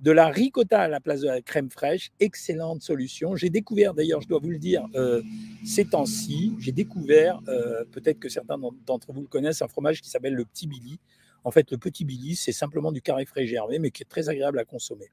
De 0.00 0.10
la 0.10 0.26
ricotta 0.26 0.80
à 0.80 0.88
la 0.88 0.98
place 0.98 1.20
de 1.20 1.28
la 1.28 1.40
crème 1.40 1.70
fraîche, 1.70 2.10
excellente 2.18 2.82
solution. 2.82 3.36
J'ai 3.36 3.48
découvert, 3.48 3.94
d'ailleurs, 3.94 4.20
je 4.20 4.26
dois 4.26 4.40
vous 4.40 4.50
le 4.50 4.58
dire, 4.58 4.84
euh, 4.96 5.22
ces 5.64 5.84
temps-ci, 5.84 6.52
j'ai 6.58 6.72
découvert, 6.72 7.40
euh, 7.46 7.84
peut-être 7.92 8.18
que 8.18 8.28
certains 8.28 8.58
d'entre 8.84 9.12
vous 9.12 9.20
le 9.20 9.28
connaissent, 9.28 9.62
un 9.62 9.68
fromage 9.68 10.02
qui 10.02 10.10
s'appelle 10.10 10.34
le 10.34 10.44
petit 10.44 10.66
Billy. 10.66 10.98
En 11.44 11.52
fait, 11.52 11.70
le 11.70 11.78
petit 11.78 12.04
Billy, 12.04 12.34
c'est 12.34 12.50
simplement 12.50 12.90
du 12.90 13.02
carré 13.02 13.24
frais 13.24 13.46
germé, 13.46 13.78
mais 13.78 13.92
qui 13.92 14.02
est 14.02 14.06
très 14.06 14.28
agréable 14.28 14.58
à 14.58 14.64
consommer. 14.64 15.12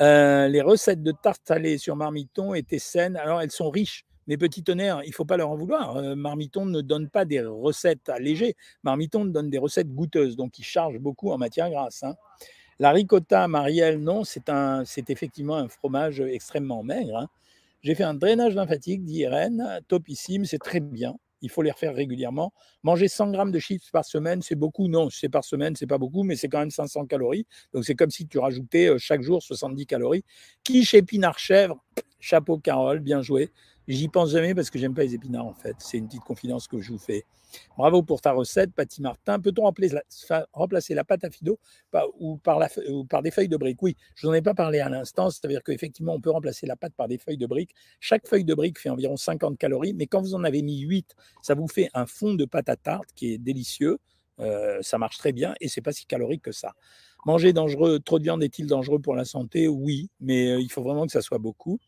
Euh, 0.00 0.48
les 0.48 0.60
recettes 0.60 1.02
de 1.02 1.12
tarte 1.12 1.42
salée 1.46 1.78
sur 1.78 1.96
Marmiton 1.96 2.54
étaient 2.54 2.78
saines. 2.78 3.16
Alors, 3.16 3.40
elles 3.40 3.50
sont 3.50 3.70
riches. 3.70 4.04
Mais 4.26 4.38
petit 4.38 4.62
tonnerre, 4.62 5.02
il 5.04 5.10
ne 5.10 5.14
faut 5.14 5.26
pas 5.26 5.36
leur 5.36 5.50
en 5.50 5.56
vouloir. 5.56 5.96
Euh, 5.96 6.14
Marmiton 6.14 6.64
ne 6.64 6.80
donne 6.80 7.10
pas 7.10 7.24
des 7.24 7.42
recettes 7.42 8.08
allégées. 8.08 8.56
Marmiton 8.82 9.26
donne 9.26 9.50
des 9.50 9.58
recettes 9.58 9.94
goûteuses, 9.94 10.36
donc 10.36 10.58
il 10.58 10.64
charge 10.64 10.98
beaucoup 10.98 11.30
en 11.30 11.38
matière 11.38 11.68
grasse. 11.70 12.02
Hein. 12.02 12.14
La 12.78 12.90
ricotta, 12.90 13.46
Marielle, 13.48 13.98
non, 14.00 14.24
c'est 14.24 15.10
effectivement 15.10 15.56
un 15.56 15.68
fromage 15.68 16.20
extrêmement 16.20 16.82
maigre. 16.82 17.18
Hein. 17.18 17.28
J'ai 17.82 17.94
fait 17.94 18.02
un 18.02 18.14
drainage 18.14 18.54
lymphatique 18.54 19.04
d'IRN, 19.04 19.80
topissime, 19.88 20.46
c'est 20.46 20.58
très 20.58 20.80
bien 20.80 21.16
il 21.44 21.50
faut 21.50 21.60
les 21.62 21.70
refaire 21.70 21.94
régulièrement. 21.94 22.52
Manger 22.82 23.06
100 23.06 23.30
grammes 23.30 23.52
de 23.52 23.58
chips 23.58 23.90
par 23.92 24.04
semaine, 24.06 24.40
c'est 24.40 24.54
beaucoup 24.54 24.88
Non, 24.88 25.10
c'est 25.10 25.28
par 25.28 25.44
semaine, 25.44 25.76
c'est 25.76 25.86
pas 25.86 25.98
beaucoup, 25.98 26.22
mais 26.22 26.36
c'est 26.36 26.48
quand 26.48 26.60
même 26.60 26.70
500 26.70 27.04
calories. 27.04 27.46
Donc 27.74 27.84
c'est 27.84 27.94
comme 27.94 28.10
si 28.10 28.26
tu 28.26 28.38
rajoutais 28.38 28.88
euh, 28.88 28.98
chaque 28.98 29.20
jour 29.20 29.42
70 29.42 29.86
calories. 29.86 30.24
Quiche 30.64 30.94
épinard 30.94 31.38
chèvre, 31.38 31.83
chapeau 32.20 32.58
Carole, 32.58 33.00
bien 33.00 33.22
joué. 33.22 33.50
J'y 33.86 34.08
pense 34.08 34.30
jamais 34.30 34.54
parce 34.54 34.70
que 34.70 34.78
j'aime 34.78 34.94
pas 34.94 35.02
les 35.02 35.14
épinards 35.14 35.46
en 35.46 35.54
fait. 35.54 35.76
C'est 35.78 35.98
une 35.98 36.06
petite 36.06 36.22
confidence 36.22 36.66
que 36.66 36.80
je 36.80 36.92
vous 36.92 36.98
fais. 36.98 37.24
Bravo 37.76 38.02
pour 38.02 38.20
ta 38.20 38.32
recette, 38.32 38.72
Patty 38.72 39.02
Martin. 39.02 39.38
Peut-on 39.38 39.62
remplacer 40.52 40.94
la 40.94 41.04
pâte 41.04 41.24
à 41.24 41.30
fido 41.30 41.58
ou 42.18 42.36
par, 42.38 42.58
des 43.22 43.30
feuilles 43.30 43.48
de 43.48 43.56
briques? 43.56 43.82
Oui, 43.82 43.96
je 44.14 44.26
n'en 44.26 44.32
ai 44.32 44.42
pas 44.42 44.54
parlé 44.54 44.80
à 44.80 44.88
l'instant. 44.88 45.30
C'est-à-dire 45.30 45.62
qu'effectivement, 45.62 46.14
on 46.14 46.20
peut 46.20 46.30
remplacer 46.30 46.66
la 46.66 46.76
pâte 46.76 46.94
par 46.94 47.08
des 47.08 47.18
feuilles 47.18 47.38
de 47.38 47.46
briques. 47.46 47.74
Chaque 48.00 48.26
feuille 48.26 48.44
de 48.44 48.54
brique 48.54 48.78
fait 48.78 48.90
environ 48.90 49.16
50 49.16 49.58
calories, 49.58 49.94
mais 49.94 50.06
quand 50.06 50.20
vous 50.20 50.34
en 50.34 50.44
avez 50.44 50.62
mis 50.62 50.80
8, 50.80 51.14
ça 51.42 51.54
vous 51.54 51.68
fait 51.68 51.90
un 51.94 52.06
fond 52.06 52.34
de 52.34 52.44
pâte 52.44 52.68
à 52.68 52.76
tarte 52.76 53.10
qui 53.14 53.34
est 53.34 53.38
délicieux. 53.38 53.98
Euh, 54.40 54.78
ça 54.82 54.98
marche 54.98 55.18
très 55.18 55.32
bien 55.32 55.54
et 55.60 55.68
c'est 55.68 55.80
pas 55.80 55.92
si 55.92 56.06
calorique 56.06 56.42
que 56.42 56.52
ça. 56.52 56.72
Manger 57.24 57.52
dangereux, 57.52 58.00
trop 58.00 58.18
de 58.18 58.24
viande 58.24 58.42
est-il 58.42 58.66
dangereux 58.66 58.98
pour 58.98 59.14
la 59.14 59.24
santé? 59.24 59.68
Oui, 59.68 60.10
mais 60.20 60.50
euh, 60.50 60.60
il 60.60 60.70
faut 60.70 60.82
vraiment 60.82 61.06
que 61.06 61.12
ça 61.12 61.22
soit 61.22 61.38
beaucoup. 61.38 61.78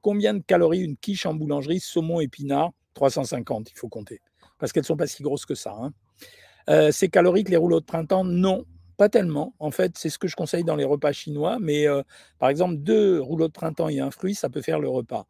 Combien 0.00 0.34
de 0.34 0.40
calories 0.40 0.80
une 0.80 0.96
quiche 0.96 1.26
en 1.26 1.34
boulangerie, 1.34 1.80
saumon 1.80 2.20
épinard 2.20 2.70
350, 2.94 3.70
il 3.70 3.78
faut 3.78 3.88
compter. 3.88 4.20
Parce 4.58 4.72
qu'elles 4.72 4.82
ne 4.82 4.86
sont 4.86 4.96
pas 4.96 5.06
si 5.06 5.22
grosses 5.22 5.46
que 5.46 5.54
ça. 5.54 5.74
Hein. 5.78 5.92
Euh, 6.68 6.90
c'est 6.90 7.08
calorique 7.08 7.48
les 7.48 7.56
rouleaux 7.56 7.80
de 7.80 7.84
printemps? 7.84 8.24
Non, 8.24 8.64
pas 8.96 9.08
tellement. 9.08 9.54
En 9.58 9.70
fait, 9.70 9.96
c'est 9.96 10.10
ce 10.10 10.18
que 10.18 10.28
je 10.28 10.36
conseille 10.36 10.64
dans 10.64 10.76
les 10.76 10.84
repas 10.84 11.12
chinois. 11.12 11.58
Mais 11.60 11.86
par 12.38 12.48
exemple, 12.48 12.76
deux 12.76 13.20
rouleaux 13.20 13.48
de 13.48 13.52
printemps 13.52 13.88
et 13.88 14.00
un 14.00 14.10
fruit, 14.10 14.34
ça 14.34 14.48
peut 14.48 14.62
faire 14.62 14.80
le 14.80 14.88
repas. 14.88 15.26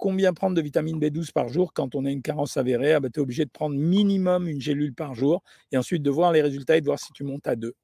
Combien 0.00 0.32
prendre 0.32 0.56
de 0.56 0.62
vitamine 0.62 0.98
B12 0.98 1.30
par 1.30 1.50
jour 1.50 1.74
quand 1.74 1.94
on 1.94 2.06
a 2.06 2.10
une 2.10 2.22
carence 2.22 2.56
avérée? 2.56 2.94
Ah 2.94 3.00
ben, 3.00 3.10
Tu 3.10 3.20
es 3.20 3.22
obligé 3.22 3.44
de 3.44 3.50
prendre 3.50 3.76
minimum 3.76 4.48
une 4.48 4.58
gélule 4.58 4.94
par 4.94 5.14
jour 5.14 5.42
et 5.72 5.76
ensuite 5.76 6.02
de 6.02 6.08
voir 6.08 6.32
les 6.32 6.40
résultats 6.40 6.78
et 6.78 6.80
de 6.80 6.86
voir 6.86 6.98
si 6.98 7.12
tu 7.12 7.22
montes 7.22 7.46
à 7.46 7.54
deux. 7.54 7.74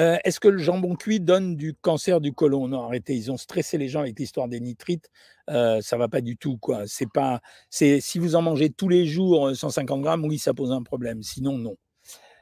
Euh, 0.00 0.18
est-ce 0.24 0.40
que 0.40 0.48
le 0.48 0.58
jambon 0.58 0.96
cuit 0.96 1.20
donne 1.20 1.54
du 1.54 1.74
cancer 1.74 2.20
du 2.20 2.32
côlon? 2.32 2.66
Non, 2.66 2.82
arrêtez, 2.82 3.14
ils 3.14 3.30
ont 3.30 3.36
stressé 3.36 3.78
les 3.78 3.86
gens 3.86 4.00
avec 4.00 4.18
l'histoire 4.18 4.48
des 4.48 4.58
nitrites. 4.58 5.10
Euh, 5.48 5.80
ça 5.80 5.96
va 5.96 6.08
pas 6.08 6.20
du 6.22 6.36
tout, 6.36 6.58
quoi. 6.58 6.88
C'est 6.88 7.08
pas, 7.08 7.40
si 7.70 8.18
vous 8.18 8.34
en 8.34 8.42
mangez 8.42 8.70
tous 8.70 8.88
les 8.88 9.06
jours 9.06 9.54
150 9.54 10.02
grammes, 10.02 10.24
oui, 10.24 10.38
ça 10.38 10.54
pose 10.54 10.72
un 10.72 10.82
problème. 10.82 11.22
Sinon, 11.22 11.56
non. 11.56 11.76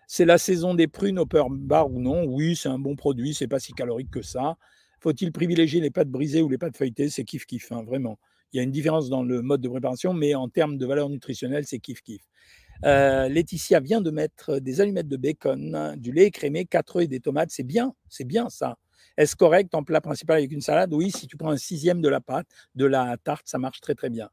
C'est 0.06 0.24
la 0.24 0.38
saison 0.38 0.72
des 0.72 0.88
prunes 0.88 1.18
au 1.18 1.26
beurre 1.26 1.50
bar 1.50 1.92
ou 1.92 2.00
non? 2.00 2.24
Oui, 2.24 2.56
c'est 2.56 2.70
un 2.70 2.78
bon 2.78 2.96
produit, 2.96 3.34
c'est 3.34 3.46
pas 3.46 3.60
si 3.60 3.74
calorique 3.74 4.10
que 4.10 4.22
ça. 4.22 4.56
Faut-il 5.00 5.32
privilégier 5.32 5.82
les 5.82 5.90
pâtes 5.90 6.08
brisées 6.08 6.40
ou 6.40 6.48
les 6.48 6.56
pâtes 6.56 6.78
feuilletées? 6.78 7.10
C'est 7.10 7.24
kiff 7.24 7.44
kiff, 7.44 7.70
hein, 7.72 7.82
vraiment. 7.82 8.18
Il 8.52 8.56
y 8.56 8.60
a 8.60 8.62
une 8.62 8.70
différence 8.70 9.08
dans 9.08 9.22
le 9.22 9.42
mode 9.42 9.60
de 9.60 9.68
préparation, 9.68 10.12
mais 10.14 10.34
en 10.34 10.48
termes 10.48 10.78
de 10.78 10.86
valeur 10.86 11.08
nutritionnelle, 11.08 11.64
c'est 11.66 11.78
kiff 11.78 12.00
kiff. 12.02 12.22
Euh, 12.84 13.28
Laetitia 13.28 13.80
vient 13.80 14.00
de 14.00 14.10
mettre 14.10 14.58
des 14.60 14.80
allumettes 14.80 15.08
de 15.08 15.16
bacon, 15.16 15.94
du 15.96 16.12
lait 16.12 16.26
écrémé, 16.26 16.64
4 16.64 16.96
œufs 16.96 17.04
et 17.04 17.08
des 17.08 17.20
tomates. 17.20 17.50
C'est 17.50 17.64
bien, 17.64 17.94
c'est 18.08 18.24
bien 18.24 18.48
ça. 18.48 18.76
Est-ce 19.16 19.34
correct 19.34 19.74
en 19.74 19.82
plat 19.82 20.00
principal 20.00 20.38
avec 20.38 20.52
une 20.52 20.60
salade? 20.60 20.94
Oui, 20.94 21.10
si 21.10 21.26
tu 21.26 21.36
prends 21.36 21.50
un 21.50 21.56
sixième 21.56 22.00
de 22.00 22.08
la 22.08 22.20
pâte, 22.20 22.46
de 22.76 22.84
la 22.84 23.16
tarte, 23.16 23.48
ça 23.48 23.58
marche 23.58 23.80
très 23.80 23.96
très 23.96 24.10
bien. 24.10 24.30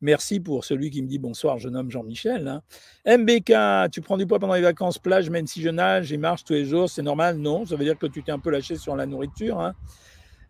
Merci 0.00 0.40
pour 0.40 0.64
celui 0.64 0.90
qui 0.90 1.02
me 1.02 1.06
dit 1.06 1.18
bonsoir, 1.18 1.58
je 1.58 1.68
nomme 1.68 1.90
Jean-Michel. 1.90 2.48
Hein. 2.48 2.62
MBK, 3.06 3.90
tu 3.92 4.00
prends 4.00 4.16
du 4.16 4.26
poids 4.26 4.38
pendant 4.38 4.54
les 4.54 4.60
vacances 4.60 4.98
plage, 4.98 5.30
même 5.30 5.46
si 5.46 5.62
je 5.62 5.70
nage 5.70 6.12
et 6.12 6.18
marche 6.18 6.44
tous 6.44 6.52
les 6.52 6.64
jours, 6.64 6.90
c'est 6.90 7.02
normal? 7.02 7.38
Non, 7.38 7.64
ça 7.64 7.76
veut 7.76 7.84
dire 7.84 7.96
que 7.96 8.06
tu 8.06 8.22
t'es 8.22 8.32
un 8.32 8.38
peu 8.38 8.50
lâché 8.50 8.76
sur 8.76 8.96
la 8.96 9.06
nourriture. 9.06 9.60
Hein. 9.60 9.74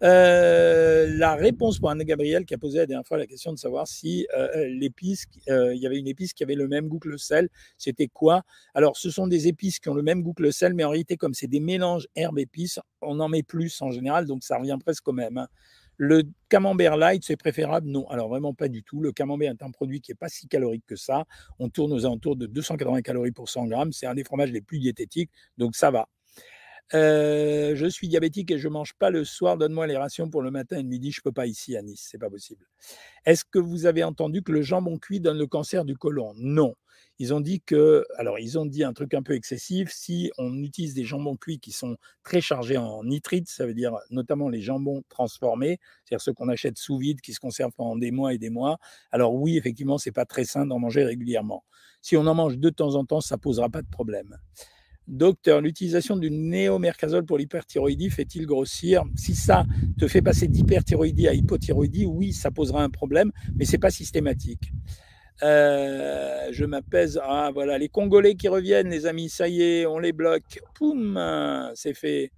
Euh, 0.05 1.09
la 1.17 1.35
réponse 1.35 1.79
pour 1.79 1.89
Anne-Gabriel 1.89 2.45
qui 2.45 2.53
a 2.53 2.59
posé 2.59 2.77
la 2.79 2.87
dernière 2.87 3.07
fois 3.07 3.17
la 3.17 3.27
question 3.27 3.53
de 3.53 3.59
savoir 3.59 3.89
si 3.89 4.27
euh, 4.37 4.69
l'épice, 4.69 5.25
euh, 5.49 5.75
il 5.75 5.81
y 5.81 5.87
avait 5.87 5.99
une 5.99 6.09
épice 6.09 6.35
qui 6.35 6.43
avait 6.43 6.57
le 6.57 6.69
même 6.69 6.89
goût 6.89 6.99
que 6.99 7.09
le 7.09 7.17
sel, 7.17 7.49
c'était 7.79 8.09
quoi? 8.09 8.43
Alors, 8.75 8.99
ce 8.99 9.11
sont 9.11 9.27
des 9.27 9.49
épices 9.49 9.79
qui 9.79 9.89
ont 9.89 9.95
le 9.95 10.03
même 10.03 10.23
goût 10.23 10.35
que 10.35 10.43
le 10.43 10.53
sel, 10.53 10.75
mais 10.75 10.85
en 10.85 10.91
réalité, 10.91 11.17
comme 11.17 11.33
c'est 11.33 11.47
des 11.47 11.61
mélanges 11.61 12.07
herbes-épices, 12.17 12.81
on 13.01 13.19
en 13.19 13.29
met 13.29 13.43
plus 13.43 13.81
en 13.81 13.93
général, 13.93 14.27
donc 14.27 14.45
ça 14.45 14.59
revient 14.59 14.77
presque 14.85 15.09
au 15.09 15.13
même. 15.13 15.39
Hein. 15.39 15.49
Le 15.97 16.25
camembert 16.49 16.97
light, 16.97 17.23
c'est 17.25 17.37
préférable? 17.37 17.89
Non, 17.89 18.07
alors 18.11 18.29
vraiment 18.29 18.53
pas 18.53 18.69
du 18.69 18.83
tout. 18.83 19.01
Le 19.01 19.13
camembert 19.13 19.53
est 19.53 19.63
un 19.63 19.71
produit 19.71 20.01
qui 20.01 20.11
n'est 20.11 20.17
pas 20.17 20.29
si 20.29 20.49
calorique 20.49 20.85
que 20.87 20.97
ça. 20.97 21.25
On 21.61 21.69
tourne 21.69 21.93
aux 21.93 22.05
alentours 22.05 22.37
de 22.37 22.47
280 22.47 23.01
calories 23.03 23.31
pour 23.31 23.49
100 23.49 23.67
grammes. 23.69 23.93
C'est 23.93 24.07
un 24.07 24.15
des 24.15 24.25
fromages 24.25 24.51
les 24.51 24.61
plus 24.61 24.81
diététiques, 24.81 25.31
donc 25.57 25.77
ça 25.77 25.91
va. 25.91 26.09
Euh, 26.93 27.75
je 27.75 27.87
suis 27.87 28.09
diabétique 28.09 28.51
et 28.51 28.59
je 28.59 28.69
mange 28.69 28.93
pas 28.95 29.11
le 29.11 29.25
soir. 29.25 29.57
Donne-moi 29.57 29.87
les 29.87 29.97
rations 29.97 30.29
pour 30.29 30.43
le 30.43 30.51
matin 30.51 30.77
et 30.77 30.83
le 30.83 30.89
midi. 30.89 31.11
Je 31.11 31.23
peux 31.23 31.33
pas 31.33 31.47
ici 31.47 31.77
à 31.77 31.83
Nice, 31.83 32.09
c'est 32.11 32.19
pas 32.19 32.31
possible. 32.31 32.67
Est-ce 33.25 33.45
que 33.45 33.59
vous 33.59 33.87
avez 33.87 34.05
entendu 34.05 34.43
que 34.43 34.53
le 34.53 34.63
jambon 34.63 34.99
cuit 34.99 35.21
donne 35.21 35.39
le 35.39 35.47
cancer 35.47 35.85
du 35.85 35.97
côlon? 35.97 36.35
Non. 36.37 36.75
Ils 37.21 37.33
ont 37.33 37.41
dit 37.41 37.61
que, 37.61 38.05
alors 38.19 38.41
ils 38.41 38.59
ont 38.59 38.67
dit 38.67 38.83
un 38.83 38.93
truc 38.93 39.15
un 39.15 39.23
peu 39.23 39.35
excessif. 39.35 39.93
Si 39.93 40.33
on 40.37 40.63
utilise 40.63 40.95
des 40.95 41.05
jambons 41.05 41.37
cuits 41.37 41.61
qui 41.61 41.71
sont 41.71 41.97
très 42.25 42.41
chargés 42.41 42.77
en 42.77 43.05
nitrites, 43.05 43.49
ça 43.49 43.67
veut 43.67 43.75
dire 43.75 43.95
notamment 44.11 44.49
les 44.49 44.61
jambons 44.61 45.03
transformés, 45.09 45.79
c'est-à-dire 46.05 46.23
ceux 46.23 46.33
qu'on 46.33 46.49
achète 46.49 46.77
sous 46.77 46.99
vide, 46.99 47.21
qui 47.21 47.33
se 47.33 47.41
conservent 47.41 47.73
pendant 47.77 47.97
des 47.97 48.11
mois 48.11 48.35
et 48.35 48.39
des 48.39 48.51
mois. 48.51 48.79
Alors 49.13 49.35
oui, 49.35 49.57
effectivement, 49.57 49.97
c'est 49.97 50.13
pas 50.13 50.25
très 50.25 50.45
sain 50.45 50.67
d'en 50.67 50.81
manger 50.81 51.05
régulièrement. 51.05 51.65
Si 52.03 52.17
on 52.17 52.27
en 52.27 52.35
mange 52.35 52.59
de 52.59 52.71
temps 52.71 52.97
en 52.97 53.05
temps, 53.05 53.21
ça 53.21 53.39
posera 53.39 53.69
pas 53.69 53.83
de 53.83 53.89
problème. 53.89 54.37
Docteur, 55.07 55.61
l'utilisation 55.61 56.17
du 56.17 56.31
néomercazole 56.31 57.27
pour 57.27 57.37
l'hyperthyroïdie 57.37 58.11
fait-il 58.11 58.47
grossir? 58.47 59.05
Si 59.17 59.35
ça 59.35 59.67
te 59.99 60.09
fait 60.09 60.23
passer 60.23 60.49
d'hyperthyroïdie 60.49 61.29
à 61.29 61.35
hypothyroïdie, 61.35 62.07
oui, 62.07 62.33
ça 62.33 62.51
posera 62.51 62.83
un 62.83 62.91
problème, 62.91 63.31
mais 63.55 63.67
c'est 63.67 63.79
pas 63.79 63.91
systématique. 63.91 64.73
Euh, 65.43 66.49
je 66.53 66.65
m'apaise. 66.65 67.21
Ah 67.23 67.51
voilà, 67.53 67.77
les 67.77 67.89
Congolais 67.89 68.35
qui 68.35 68.49
reviennent, 68.49 68.89
les 68.89 69.05
amis, 69.05 69.29
ça 69.29 69.49
y 69.49 69.63
est, 69.63 69.87
on 69.87 69.99
les 69.99 70.13
bloque. 70.13 70.61
Poum, 70.75 71.21
c'est 71.75 71.95
fait. 71.95 72.33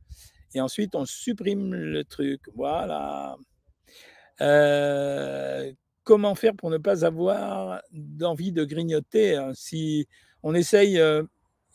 Et 0.55 0.61
ensuite, 0.61 0.95
on 0.95 1.05
supprime 1.05 1.75
le 1.75 2.05
truc. 2.05 2.41
Voilà. 2.55 3.37
Euh, 4.41 5.73
comment 6.03 6.35
faire 6.35 6.55
pour 6.55 6.71
ne 6.71 6.79
pas 6.79 7.05
avoir 7.05 7.81
d'envie 7.93 8.53
de 8.53 8.65
grignoter 8.65 9.37
hein? 9.37 9.53
Si 9.55 10.07
on 10.43 10.55
essaye, 10.55 10.99
euh, 10.99 11.23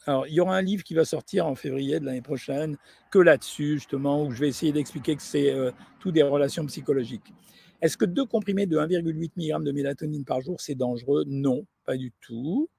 alors, 0.07 0.25
il 0.27 0.33
y 0.33 0.39
aura 0.39 0.55
un 0.55 0.61
livre 0.61 0.83
qui 0.83 0.95
va 0.95 1.05
sortir 1.05 1.45
en 1.45 1.53
février 1.53 1.99
de 1.99 2.05
l'année 2.05 2.21
prochaine, 2.21 2.77
que 3.11 3.19
là-dessus, 3.19 3.75
justement, 3.75 4.25
où 4.25 4.31
je 4.31 4.39
vais 4.39 4.47
essayer 4.47 4.71
d'expliquer 4.71 5.15
que 5.15 5.21
c'est 5.21 5.51
euh, 5.51 5.71
tout 5.99 6.11
des 6.11 6.23
relations 6.23 6.65
psychologiques. 6.65 7.33
Est-ce 7.81 7.97
que 7.97 8.05
deux 8.05 8.25
comprimés 8.25 8.65
de 8.65 8.77
1,8 8.77 9.31
mg 9.35 9.63
de 9.63 9.71
mélatonine 9.71 10.25
par 10.25 10.41
jour, 10.41 10.59
c'est 10.59 10.75
dangereux? 10.75 11.23
Non, 11.27 11.65
pas 11.85 11.97
du 11.97 12.11
tout. 12.21 12.69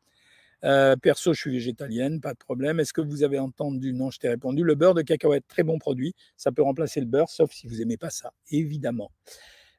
Euh, 0.64 0.96
perso, 0.96 1.32
je 1.32 1.40
suis 1.40 1.50
végétalienne, 1.50 2.20
pas 2.20 2.32
de 2.32 2.38
problème. 2.38 2.78
Est-ce 2.78 2.92
que 2.92 3.00
vous 3.00 3.24
avez 3.24 3.38
entendu? 3.38 3.92
Non, 3.92 4.10
je 4.10 4.18
t'ai 4.18 4.28
répondu. 4.28 4.62
Le 4.62 4.74
beurre 4.74 4.94
de 4.94 5.02
cacahuète, 5.02 5.44
très 5.48 5.64
bon 5.64 5.78
produit. 5.78 6.14
Ça 6.36 6.52
peut 6.52 6.62
remplacer 6.62 7.00
le 7.00 7.06
beurre, 7.06 7.30
sauf 7.30 7.52
si 7.52 7.66
vous 7.66 7.76
n'aimez 7.76 7.96
pas 7.96 8.10
ça, 8.10 8.32
évidemment. 8.50 9.10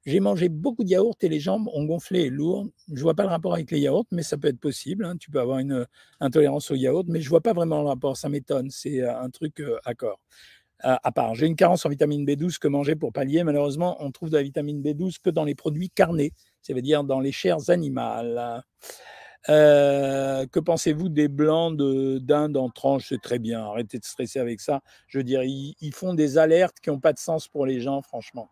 J'ai 0.05 0.19
mangé 0.19 0.49
beaucoup 0.49 0.83
de 0.83 0.89
yaourts 0.89 1.15
et 1.21 1.29
les 1.29 1.39
jambes 1.39 1.69
ont 1.73 1.85
gonflé 1.85 2.23
et 2.23 2.29
lourd. 2.29 2.67
Je 2.93 3.01
vois 3.01 3.13
pas 3.13 3.23
le 3.23 3.29
rapport 3.29 3.53
avec 3.53 3.71
les 3.71 3.79
yaourts, 3.79 4.05
mais 4.11 4.21
ça 4.21 4.37
peut 4.37 4.49
être 4.49 4.59
possible. 4.59 5.05
Hein. 5.05 5.15
Tu 5.17 5.31
peux 5.31 5.39
avoir 5.39 5.59
une 5.59 5.71
euh, 5.71 5.85
intolérance 6.19 6.71
aux 6.71 6.75
yaourts, 6.75 7.05
mais 7.07 7.21
je 7.21 7.29
vois 7.29 7.39
pas 7.39 7.53
vraiment 7.53 7.81
le 7.81 7.87
rapport. 7.87 8.17
Ça 8.17 8.27
m'étonne. 8.27 8.69
C'est 8.69 9.01
euh, 9.01 9.17
un 9.17 9.29
truc 9.29 9.61
euh, 9.61 9.79
à 9.85 9.93
corps. 9.93 10.19
à 10.81 11.11
part, 11.13 11.35
j'ai 11.35 11.47
une 11.47 11.55
carence 11.55 11.85
en 11.85 11.89
vitamine 11.89 12.25
B12 12.25 12.59
que 12.59 12.67
manger 12.67 12.95
pour 12.97 13.13
pallier. 13.13 13.45
Malheureusement, 13.45 13.95
on 14.01 14.11
trouve 14.11 14.29
de 14.29 14.35
la 14.35 14.43
vitamine 14.43 14.81
B12 14.81 15.21
que 15.23 15.29
dans 15.29 15.45
les 15.45 15.55
produits 15.55 15.89
carnés, 15.89 16.33
c'est-à-dire 16.61 17.05
dans 17.05 17.21
les 17.21 17.31
chairs 17.31 17.69
animales. 17.69 18.61
que 19.47 20.59
pensez-vous 20.59 21.07
des 21.07 21.29
blancs 21.29 21.77
d'Inde 21.77 22.57
en 22.57 22.69
tranche 22.69 23.07
C'est 23.09 23.21
très 23.21 23.39
bien. 23.39 23.63
Arrêtez 23.63 23.99
de 23.99 24.03
stresser 24.05 24.39
avec 24.39 24.59
ça. 24.59 24.81
Je 25.07 25.19
veux 25.19 25.23
dire, 25.23 25.43
ils, 25.43 25.75
ils 25.79 25.93
font 25.93 26.13
des 26.13 26.37
alertes 26.37 26.81
qui 26.81 26.89
n'ont 26.89 26.99
pas 26.99 27.13
de 27.13 27.19
sens 27.19 27.47
pour 27.47 27.65
les 27.65 27.79
gens, 27.79 28.01
franchement. 28.01 28.49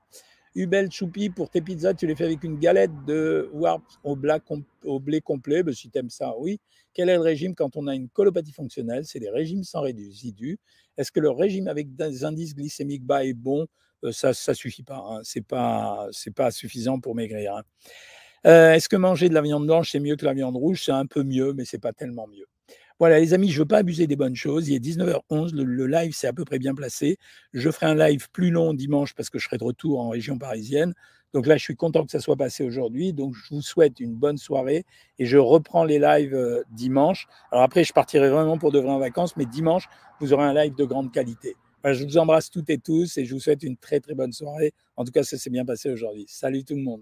Ubel 0.56 0.92
Choupi, 0.92 1.30
pour 1.30 1.50
tes 1.50 1.62
pizzas, 1.62 1.94
tu 1.94 2.08
les 2.08 2.16
fais 2.16 2.26
avec 2.26 2.44
une 2.44 2.60
galette 2.60 2.92
de 3.06 3.50
warp 3.54 3.84
au, 4.04 4.16
blé 4.16 5.22
complet. 5.22 5.64
Ben, 5.64 5.74
si 5.74 5.90
tu 5.90 5.98
aimes 5.98 6.10
ça, 6.10 6.34
oui. 6.38 6.60
Quel 6.94 7.10
est 7.10 7.16
le 7.16 7.22
régime 7.22 7.56
quand 7.56 7.78
on 7.78 7.88
a 7.88 7.96
une 7.96 8.10
colopathie 8.10 8.52
fonctionnelle? 8.52 9.06
C'est 9.06 9.20
des 9.20 9.30
régimes 9.30 9.64
sans 9.64 9.82
résidus. 9.82 10.60
Est-ce 10.98 11.12
que 11.12 11.22
le 11.22 11.30
régime 11.30 11.68
avec 11.68 11.96
des 11.96 12.26
indices 12.26 12.54
glycémiques 12.54 13.06
bas 13.06 13.24
est 13.24 13.34
bon? 13.34 13.68
Euh, 14.04 14.12
Ça 14.12 14.30
ne 14.30 14.54
suffit 14.54 14.84
pas. 14.84 14.98
Hein. 14.98 15.22
Ce 15.24 15.40
n'est 15.40 15.44
pas, 15.44 16.10
pas 16.36 16.52
suffisant 16.52 17.00
pour 17.00 17.16
maigrir. 17.16 17.56
Hein. 17.56 17.64
Euh, 18.46 18.74
est-ce 18.74 18.90
que 18.90 18.98
manger 18.98 19.30
de 19.30 19.34
la 19.34 19.42
viande 19.42 19.66
blanche, 19.66 19.92
c'est 19.92 20.00
mieux 20.00 20.18
que 20.18 20.26
la 20.26 20.34
viande 20.34 20.56
rouge? 20.58 20.84
C'est 20.84 20.92
un 20.92 21.06
peu 21.06 21.24
mieux, 21.24 21.54
mais 21.54 21.64
c'est 21.64 21.80
pas 21.80 21.94
tellement 21.94 22.28
mieux. 22.28 22.48
Voilà, 23.02 23.20
les 23.20 23.34
amis, 23.34 23.50
je 23.50 23.56
ne 23.56 23.60
veux 23.64 23.68
pas 23.68 23.80
abuser 23.80 24.06
des 24.06 24.16
bonnes 24.16 24.36
choses. 24.36 24.70
Il 24.70 24.76
est 24.76 24.80
19h11, 24.80 25.56
le, 25.56 25.88
live 25.88 26.14
c'est 26.14 26.28
à 26.28 26.34
peu 26.34 26.46
près 26.46 26.60
bien 26.60 26.76
placé. 26.76 27.18
Je 27.52 27.72
ferai 27.72 27.88
un 27.88 27.96
live 27.96 28.30
plus 28.30 28.52
long 28.52 28.76
dimanche 28.76 29.16
parce 29.16 29.32
que 29.32 29.40
je 29.40 29.46
serai 29.46 29.58
de 29.58 29.64
retour 29.64 30.00
en 30.00 30.10
région 30.10 30.38
parisienne. 30.38 30.94
Donc 31.34 31.48
là, 31.48 31.58
je 31.58 31.64
suis 31.64 31.76
content 31.76 32.06
que 32.06 32.12
ça 32.12 32.20
soit 32.20 32.36
passé 32.36 32.64
aujourd'hui. 32.64 33.12
Donc, 33.12 33.34
je 33.34 33.56
vous 33.56 33.64
souhaite 33.64 34.00
une 34.00 34.14
bonne 34.14 34.38
soirée 34.38 34.86
et 35.18 35.26
je 35.26 35.40
reprends 35.40 35.84
les 35.84 35.98
lives 35.98 36.36
euh, 36.36 36.62
dimanche. 36.70 37.28
Alors 37.52 37.64
après, 37.64 37.84
je 37.84 37.92
partirai 37.92 38.30
vraiment 38.30 38.60
pour 38.60 38.72
de 38.72 38.78
vraies 38.78 39.00
vacances, 39.00 39.36
mais 39.36 39.48
dimanche, 39.48 39.90
vous 40.20 40.32
aurez 40.34 40.44
un 40.44 40.54
live 40.54 40.76
de 40.76 40.86
grande 40.86 41.12
qualité. 41.12 41.56
je 41.84 42.04
vous 42.04 42.20
embrasse 42.20 42.52
toutes 42.52 42.70
et 42.70 42.78
tous 42.78 43.18
et 43.18 43.26
je 43.26 43.34
vous 43.34 43.40
souhaite 43.40 43.64
une 43.64 43.78
très 43.78 44.00
très 44.00 44.14
bonne 44.14 44.32
soirée. 44.32 44.76
En 44.96 45.06
tout 45.06 45.12
cas, 45.12 45.24
ça 45.24 45.40
s'est 45.40 45.50
bien 45.50 45.66
passé 45.66 45.90
aujourd'hui. 45.90 46.26
Salut 46.28 46.64
tout 46.64 46.76
le 46.76 46.84
monde. 46.84 47.02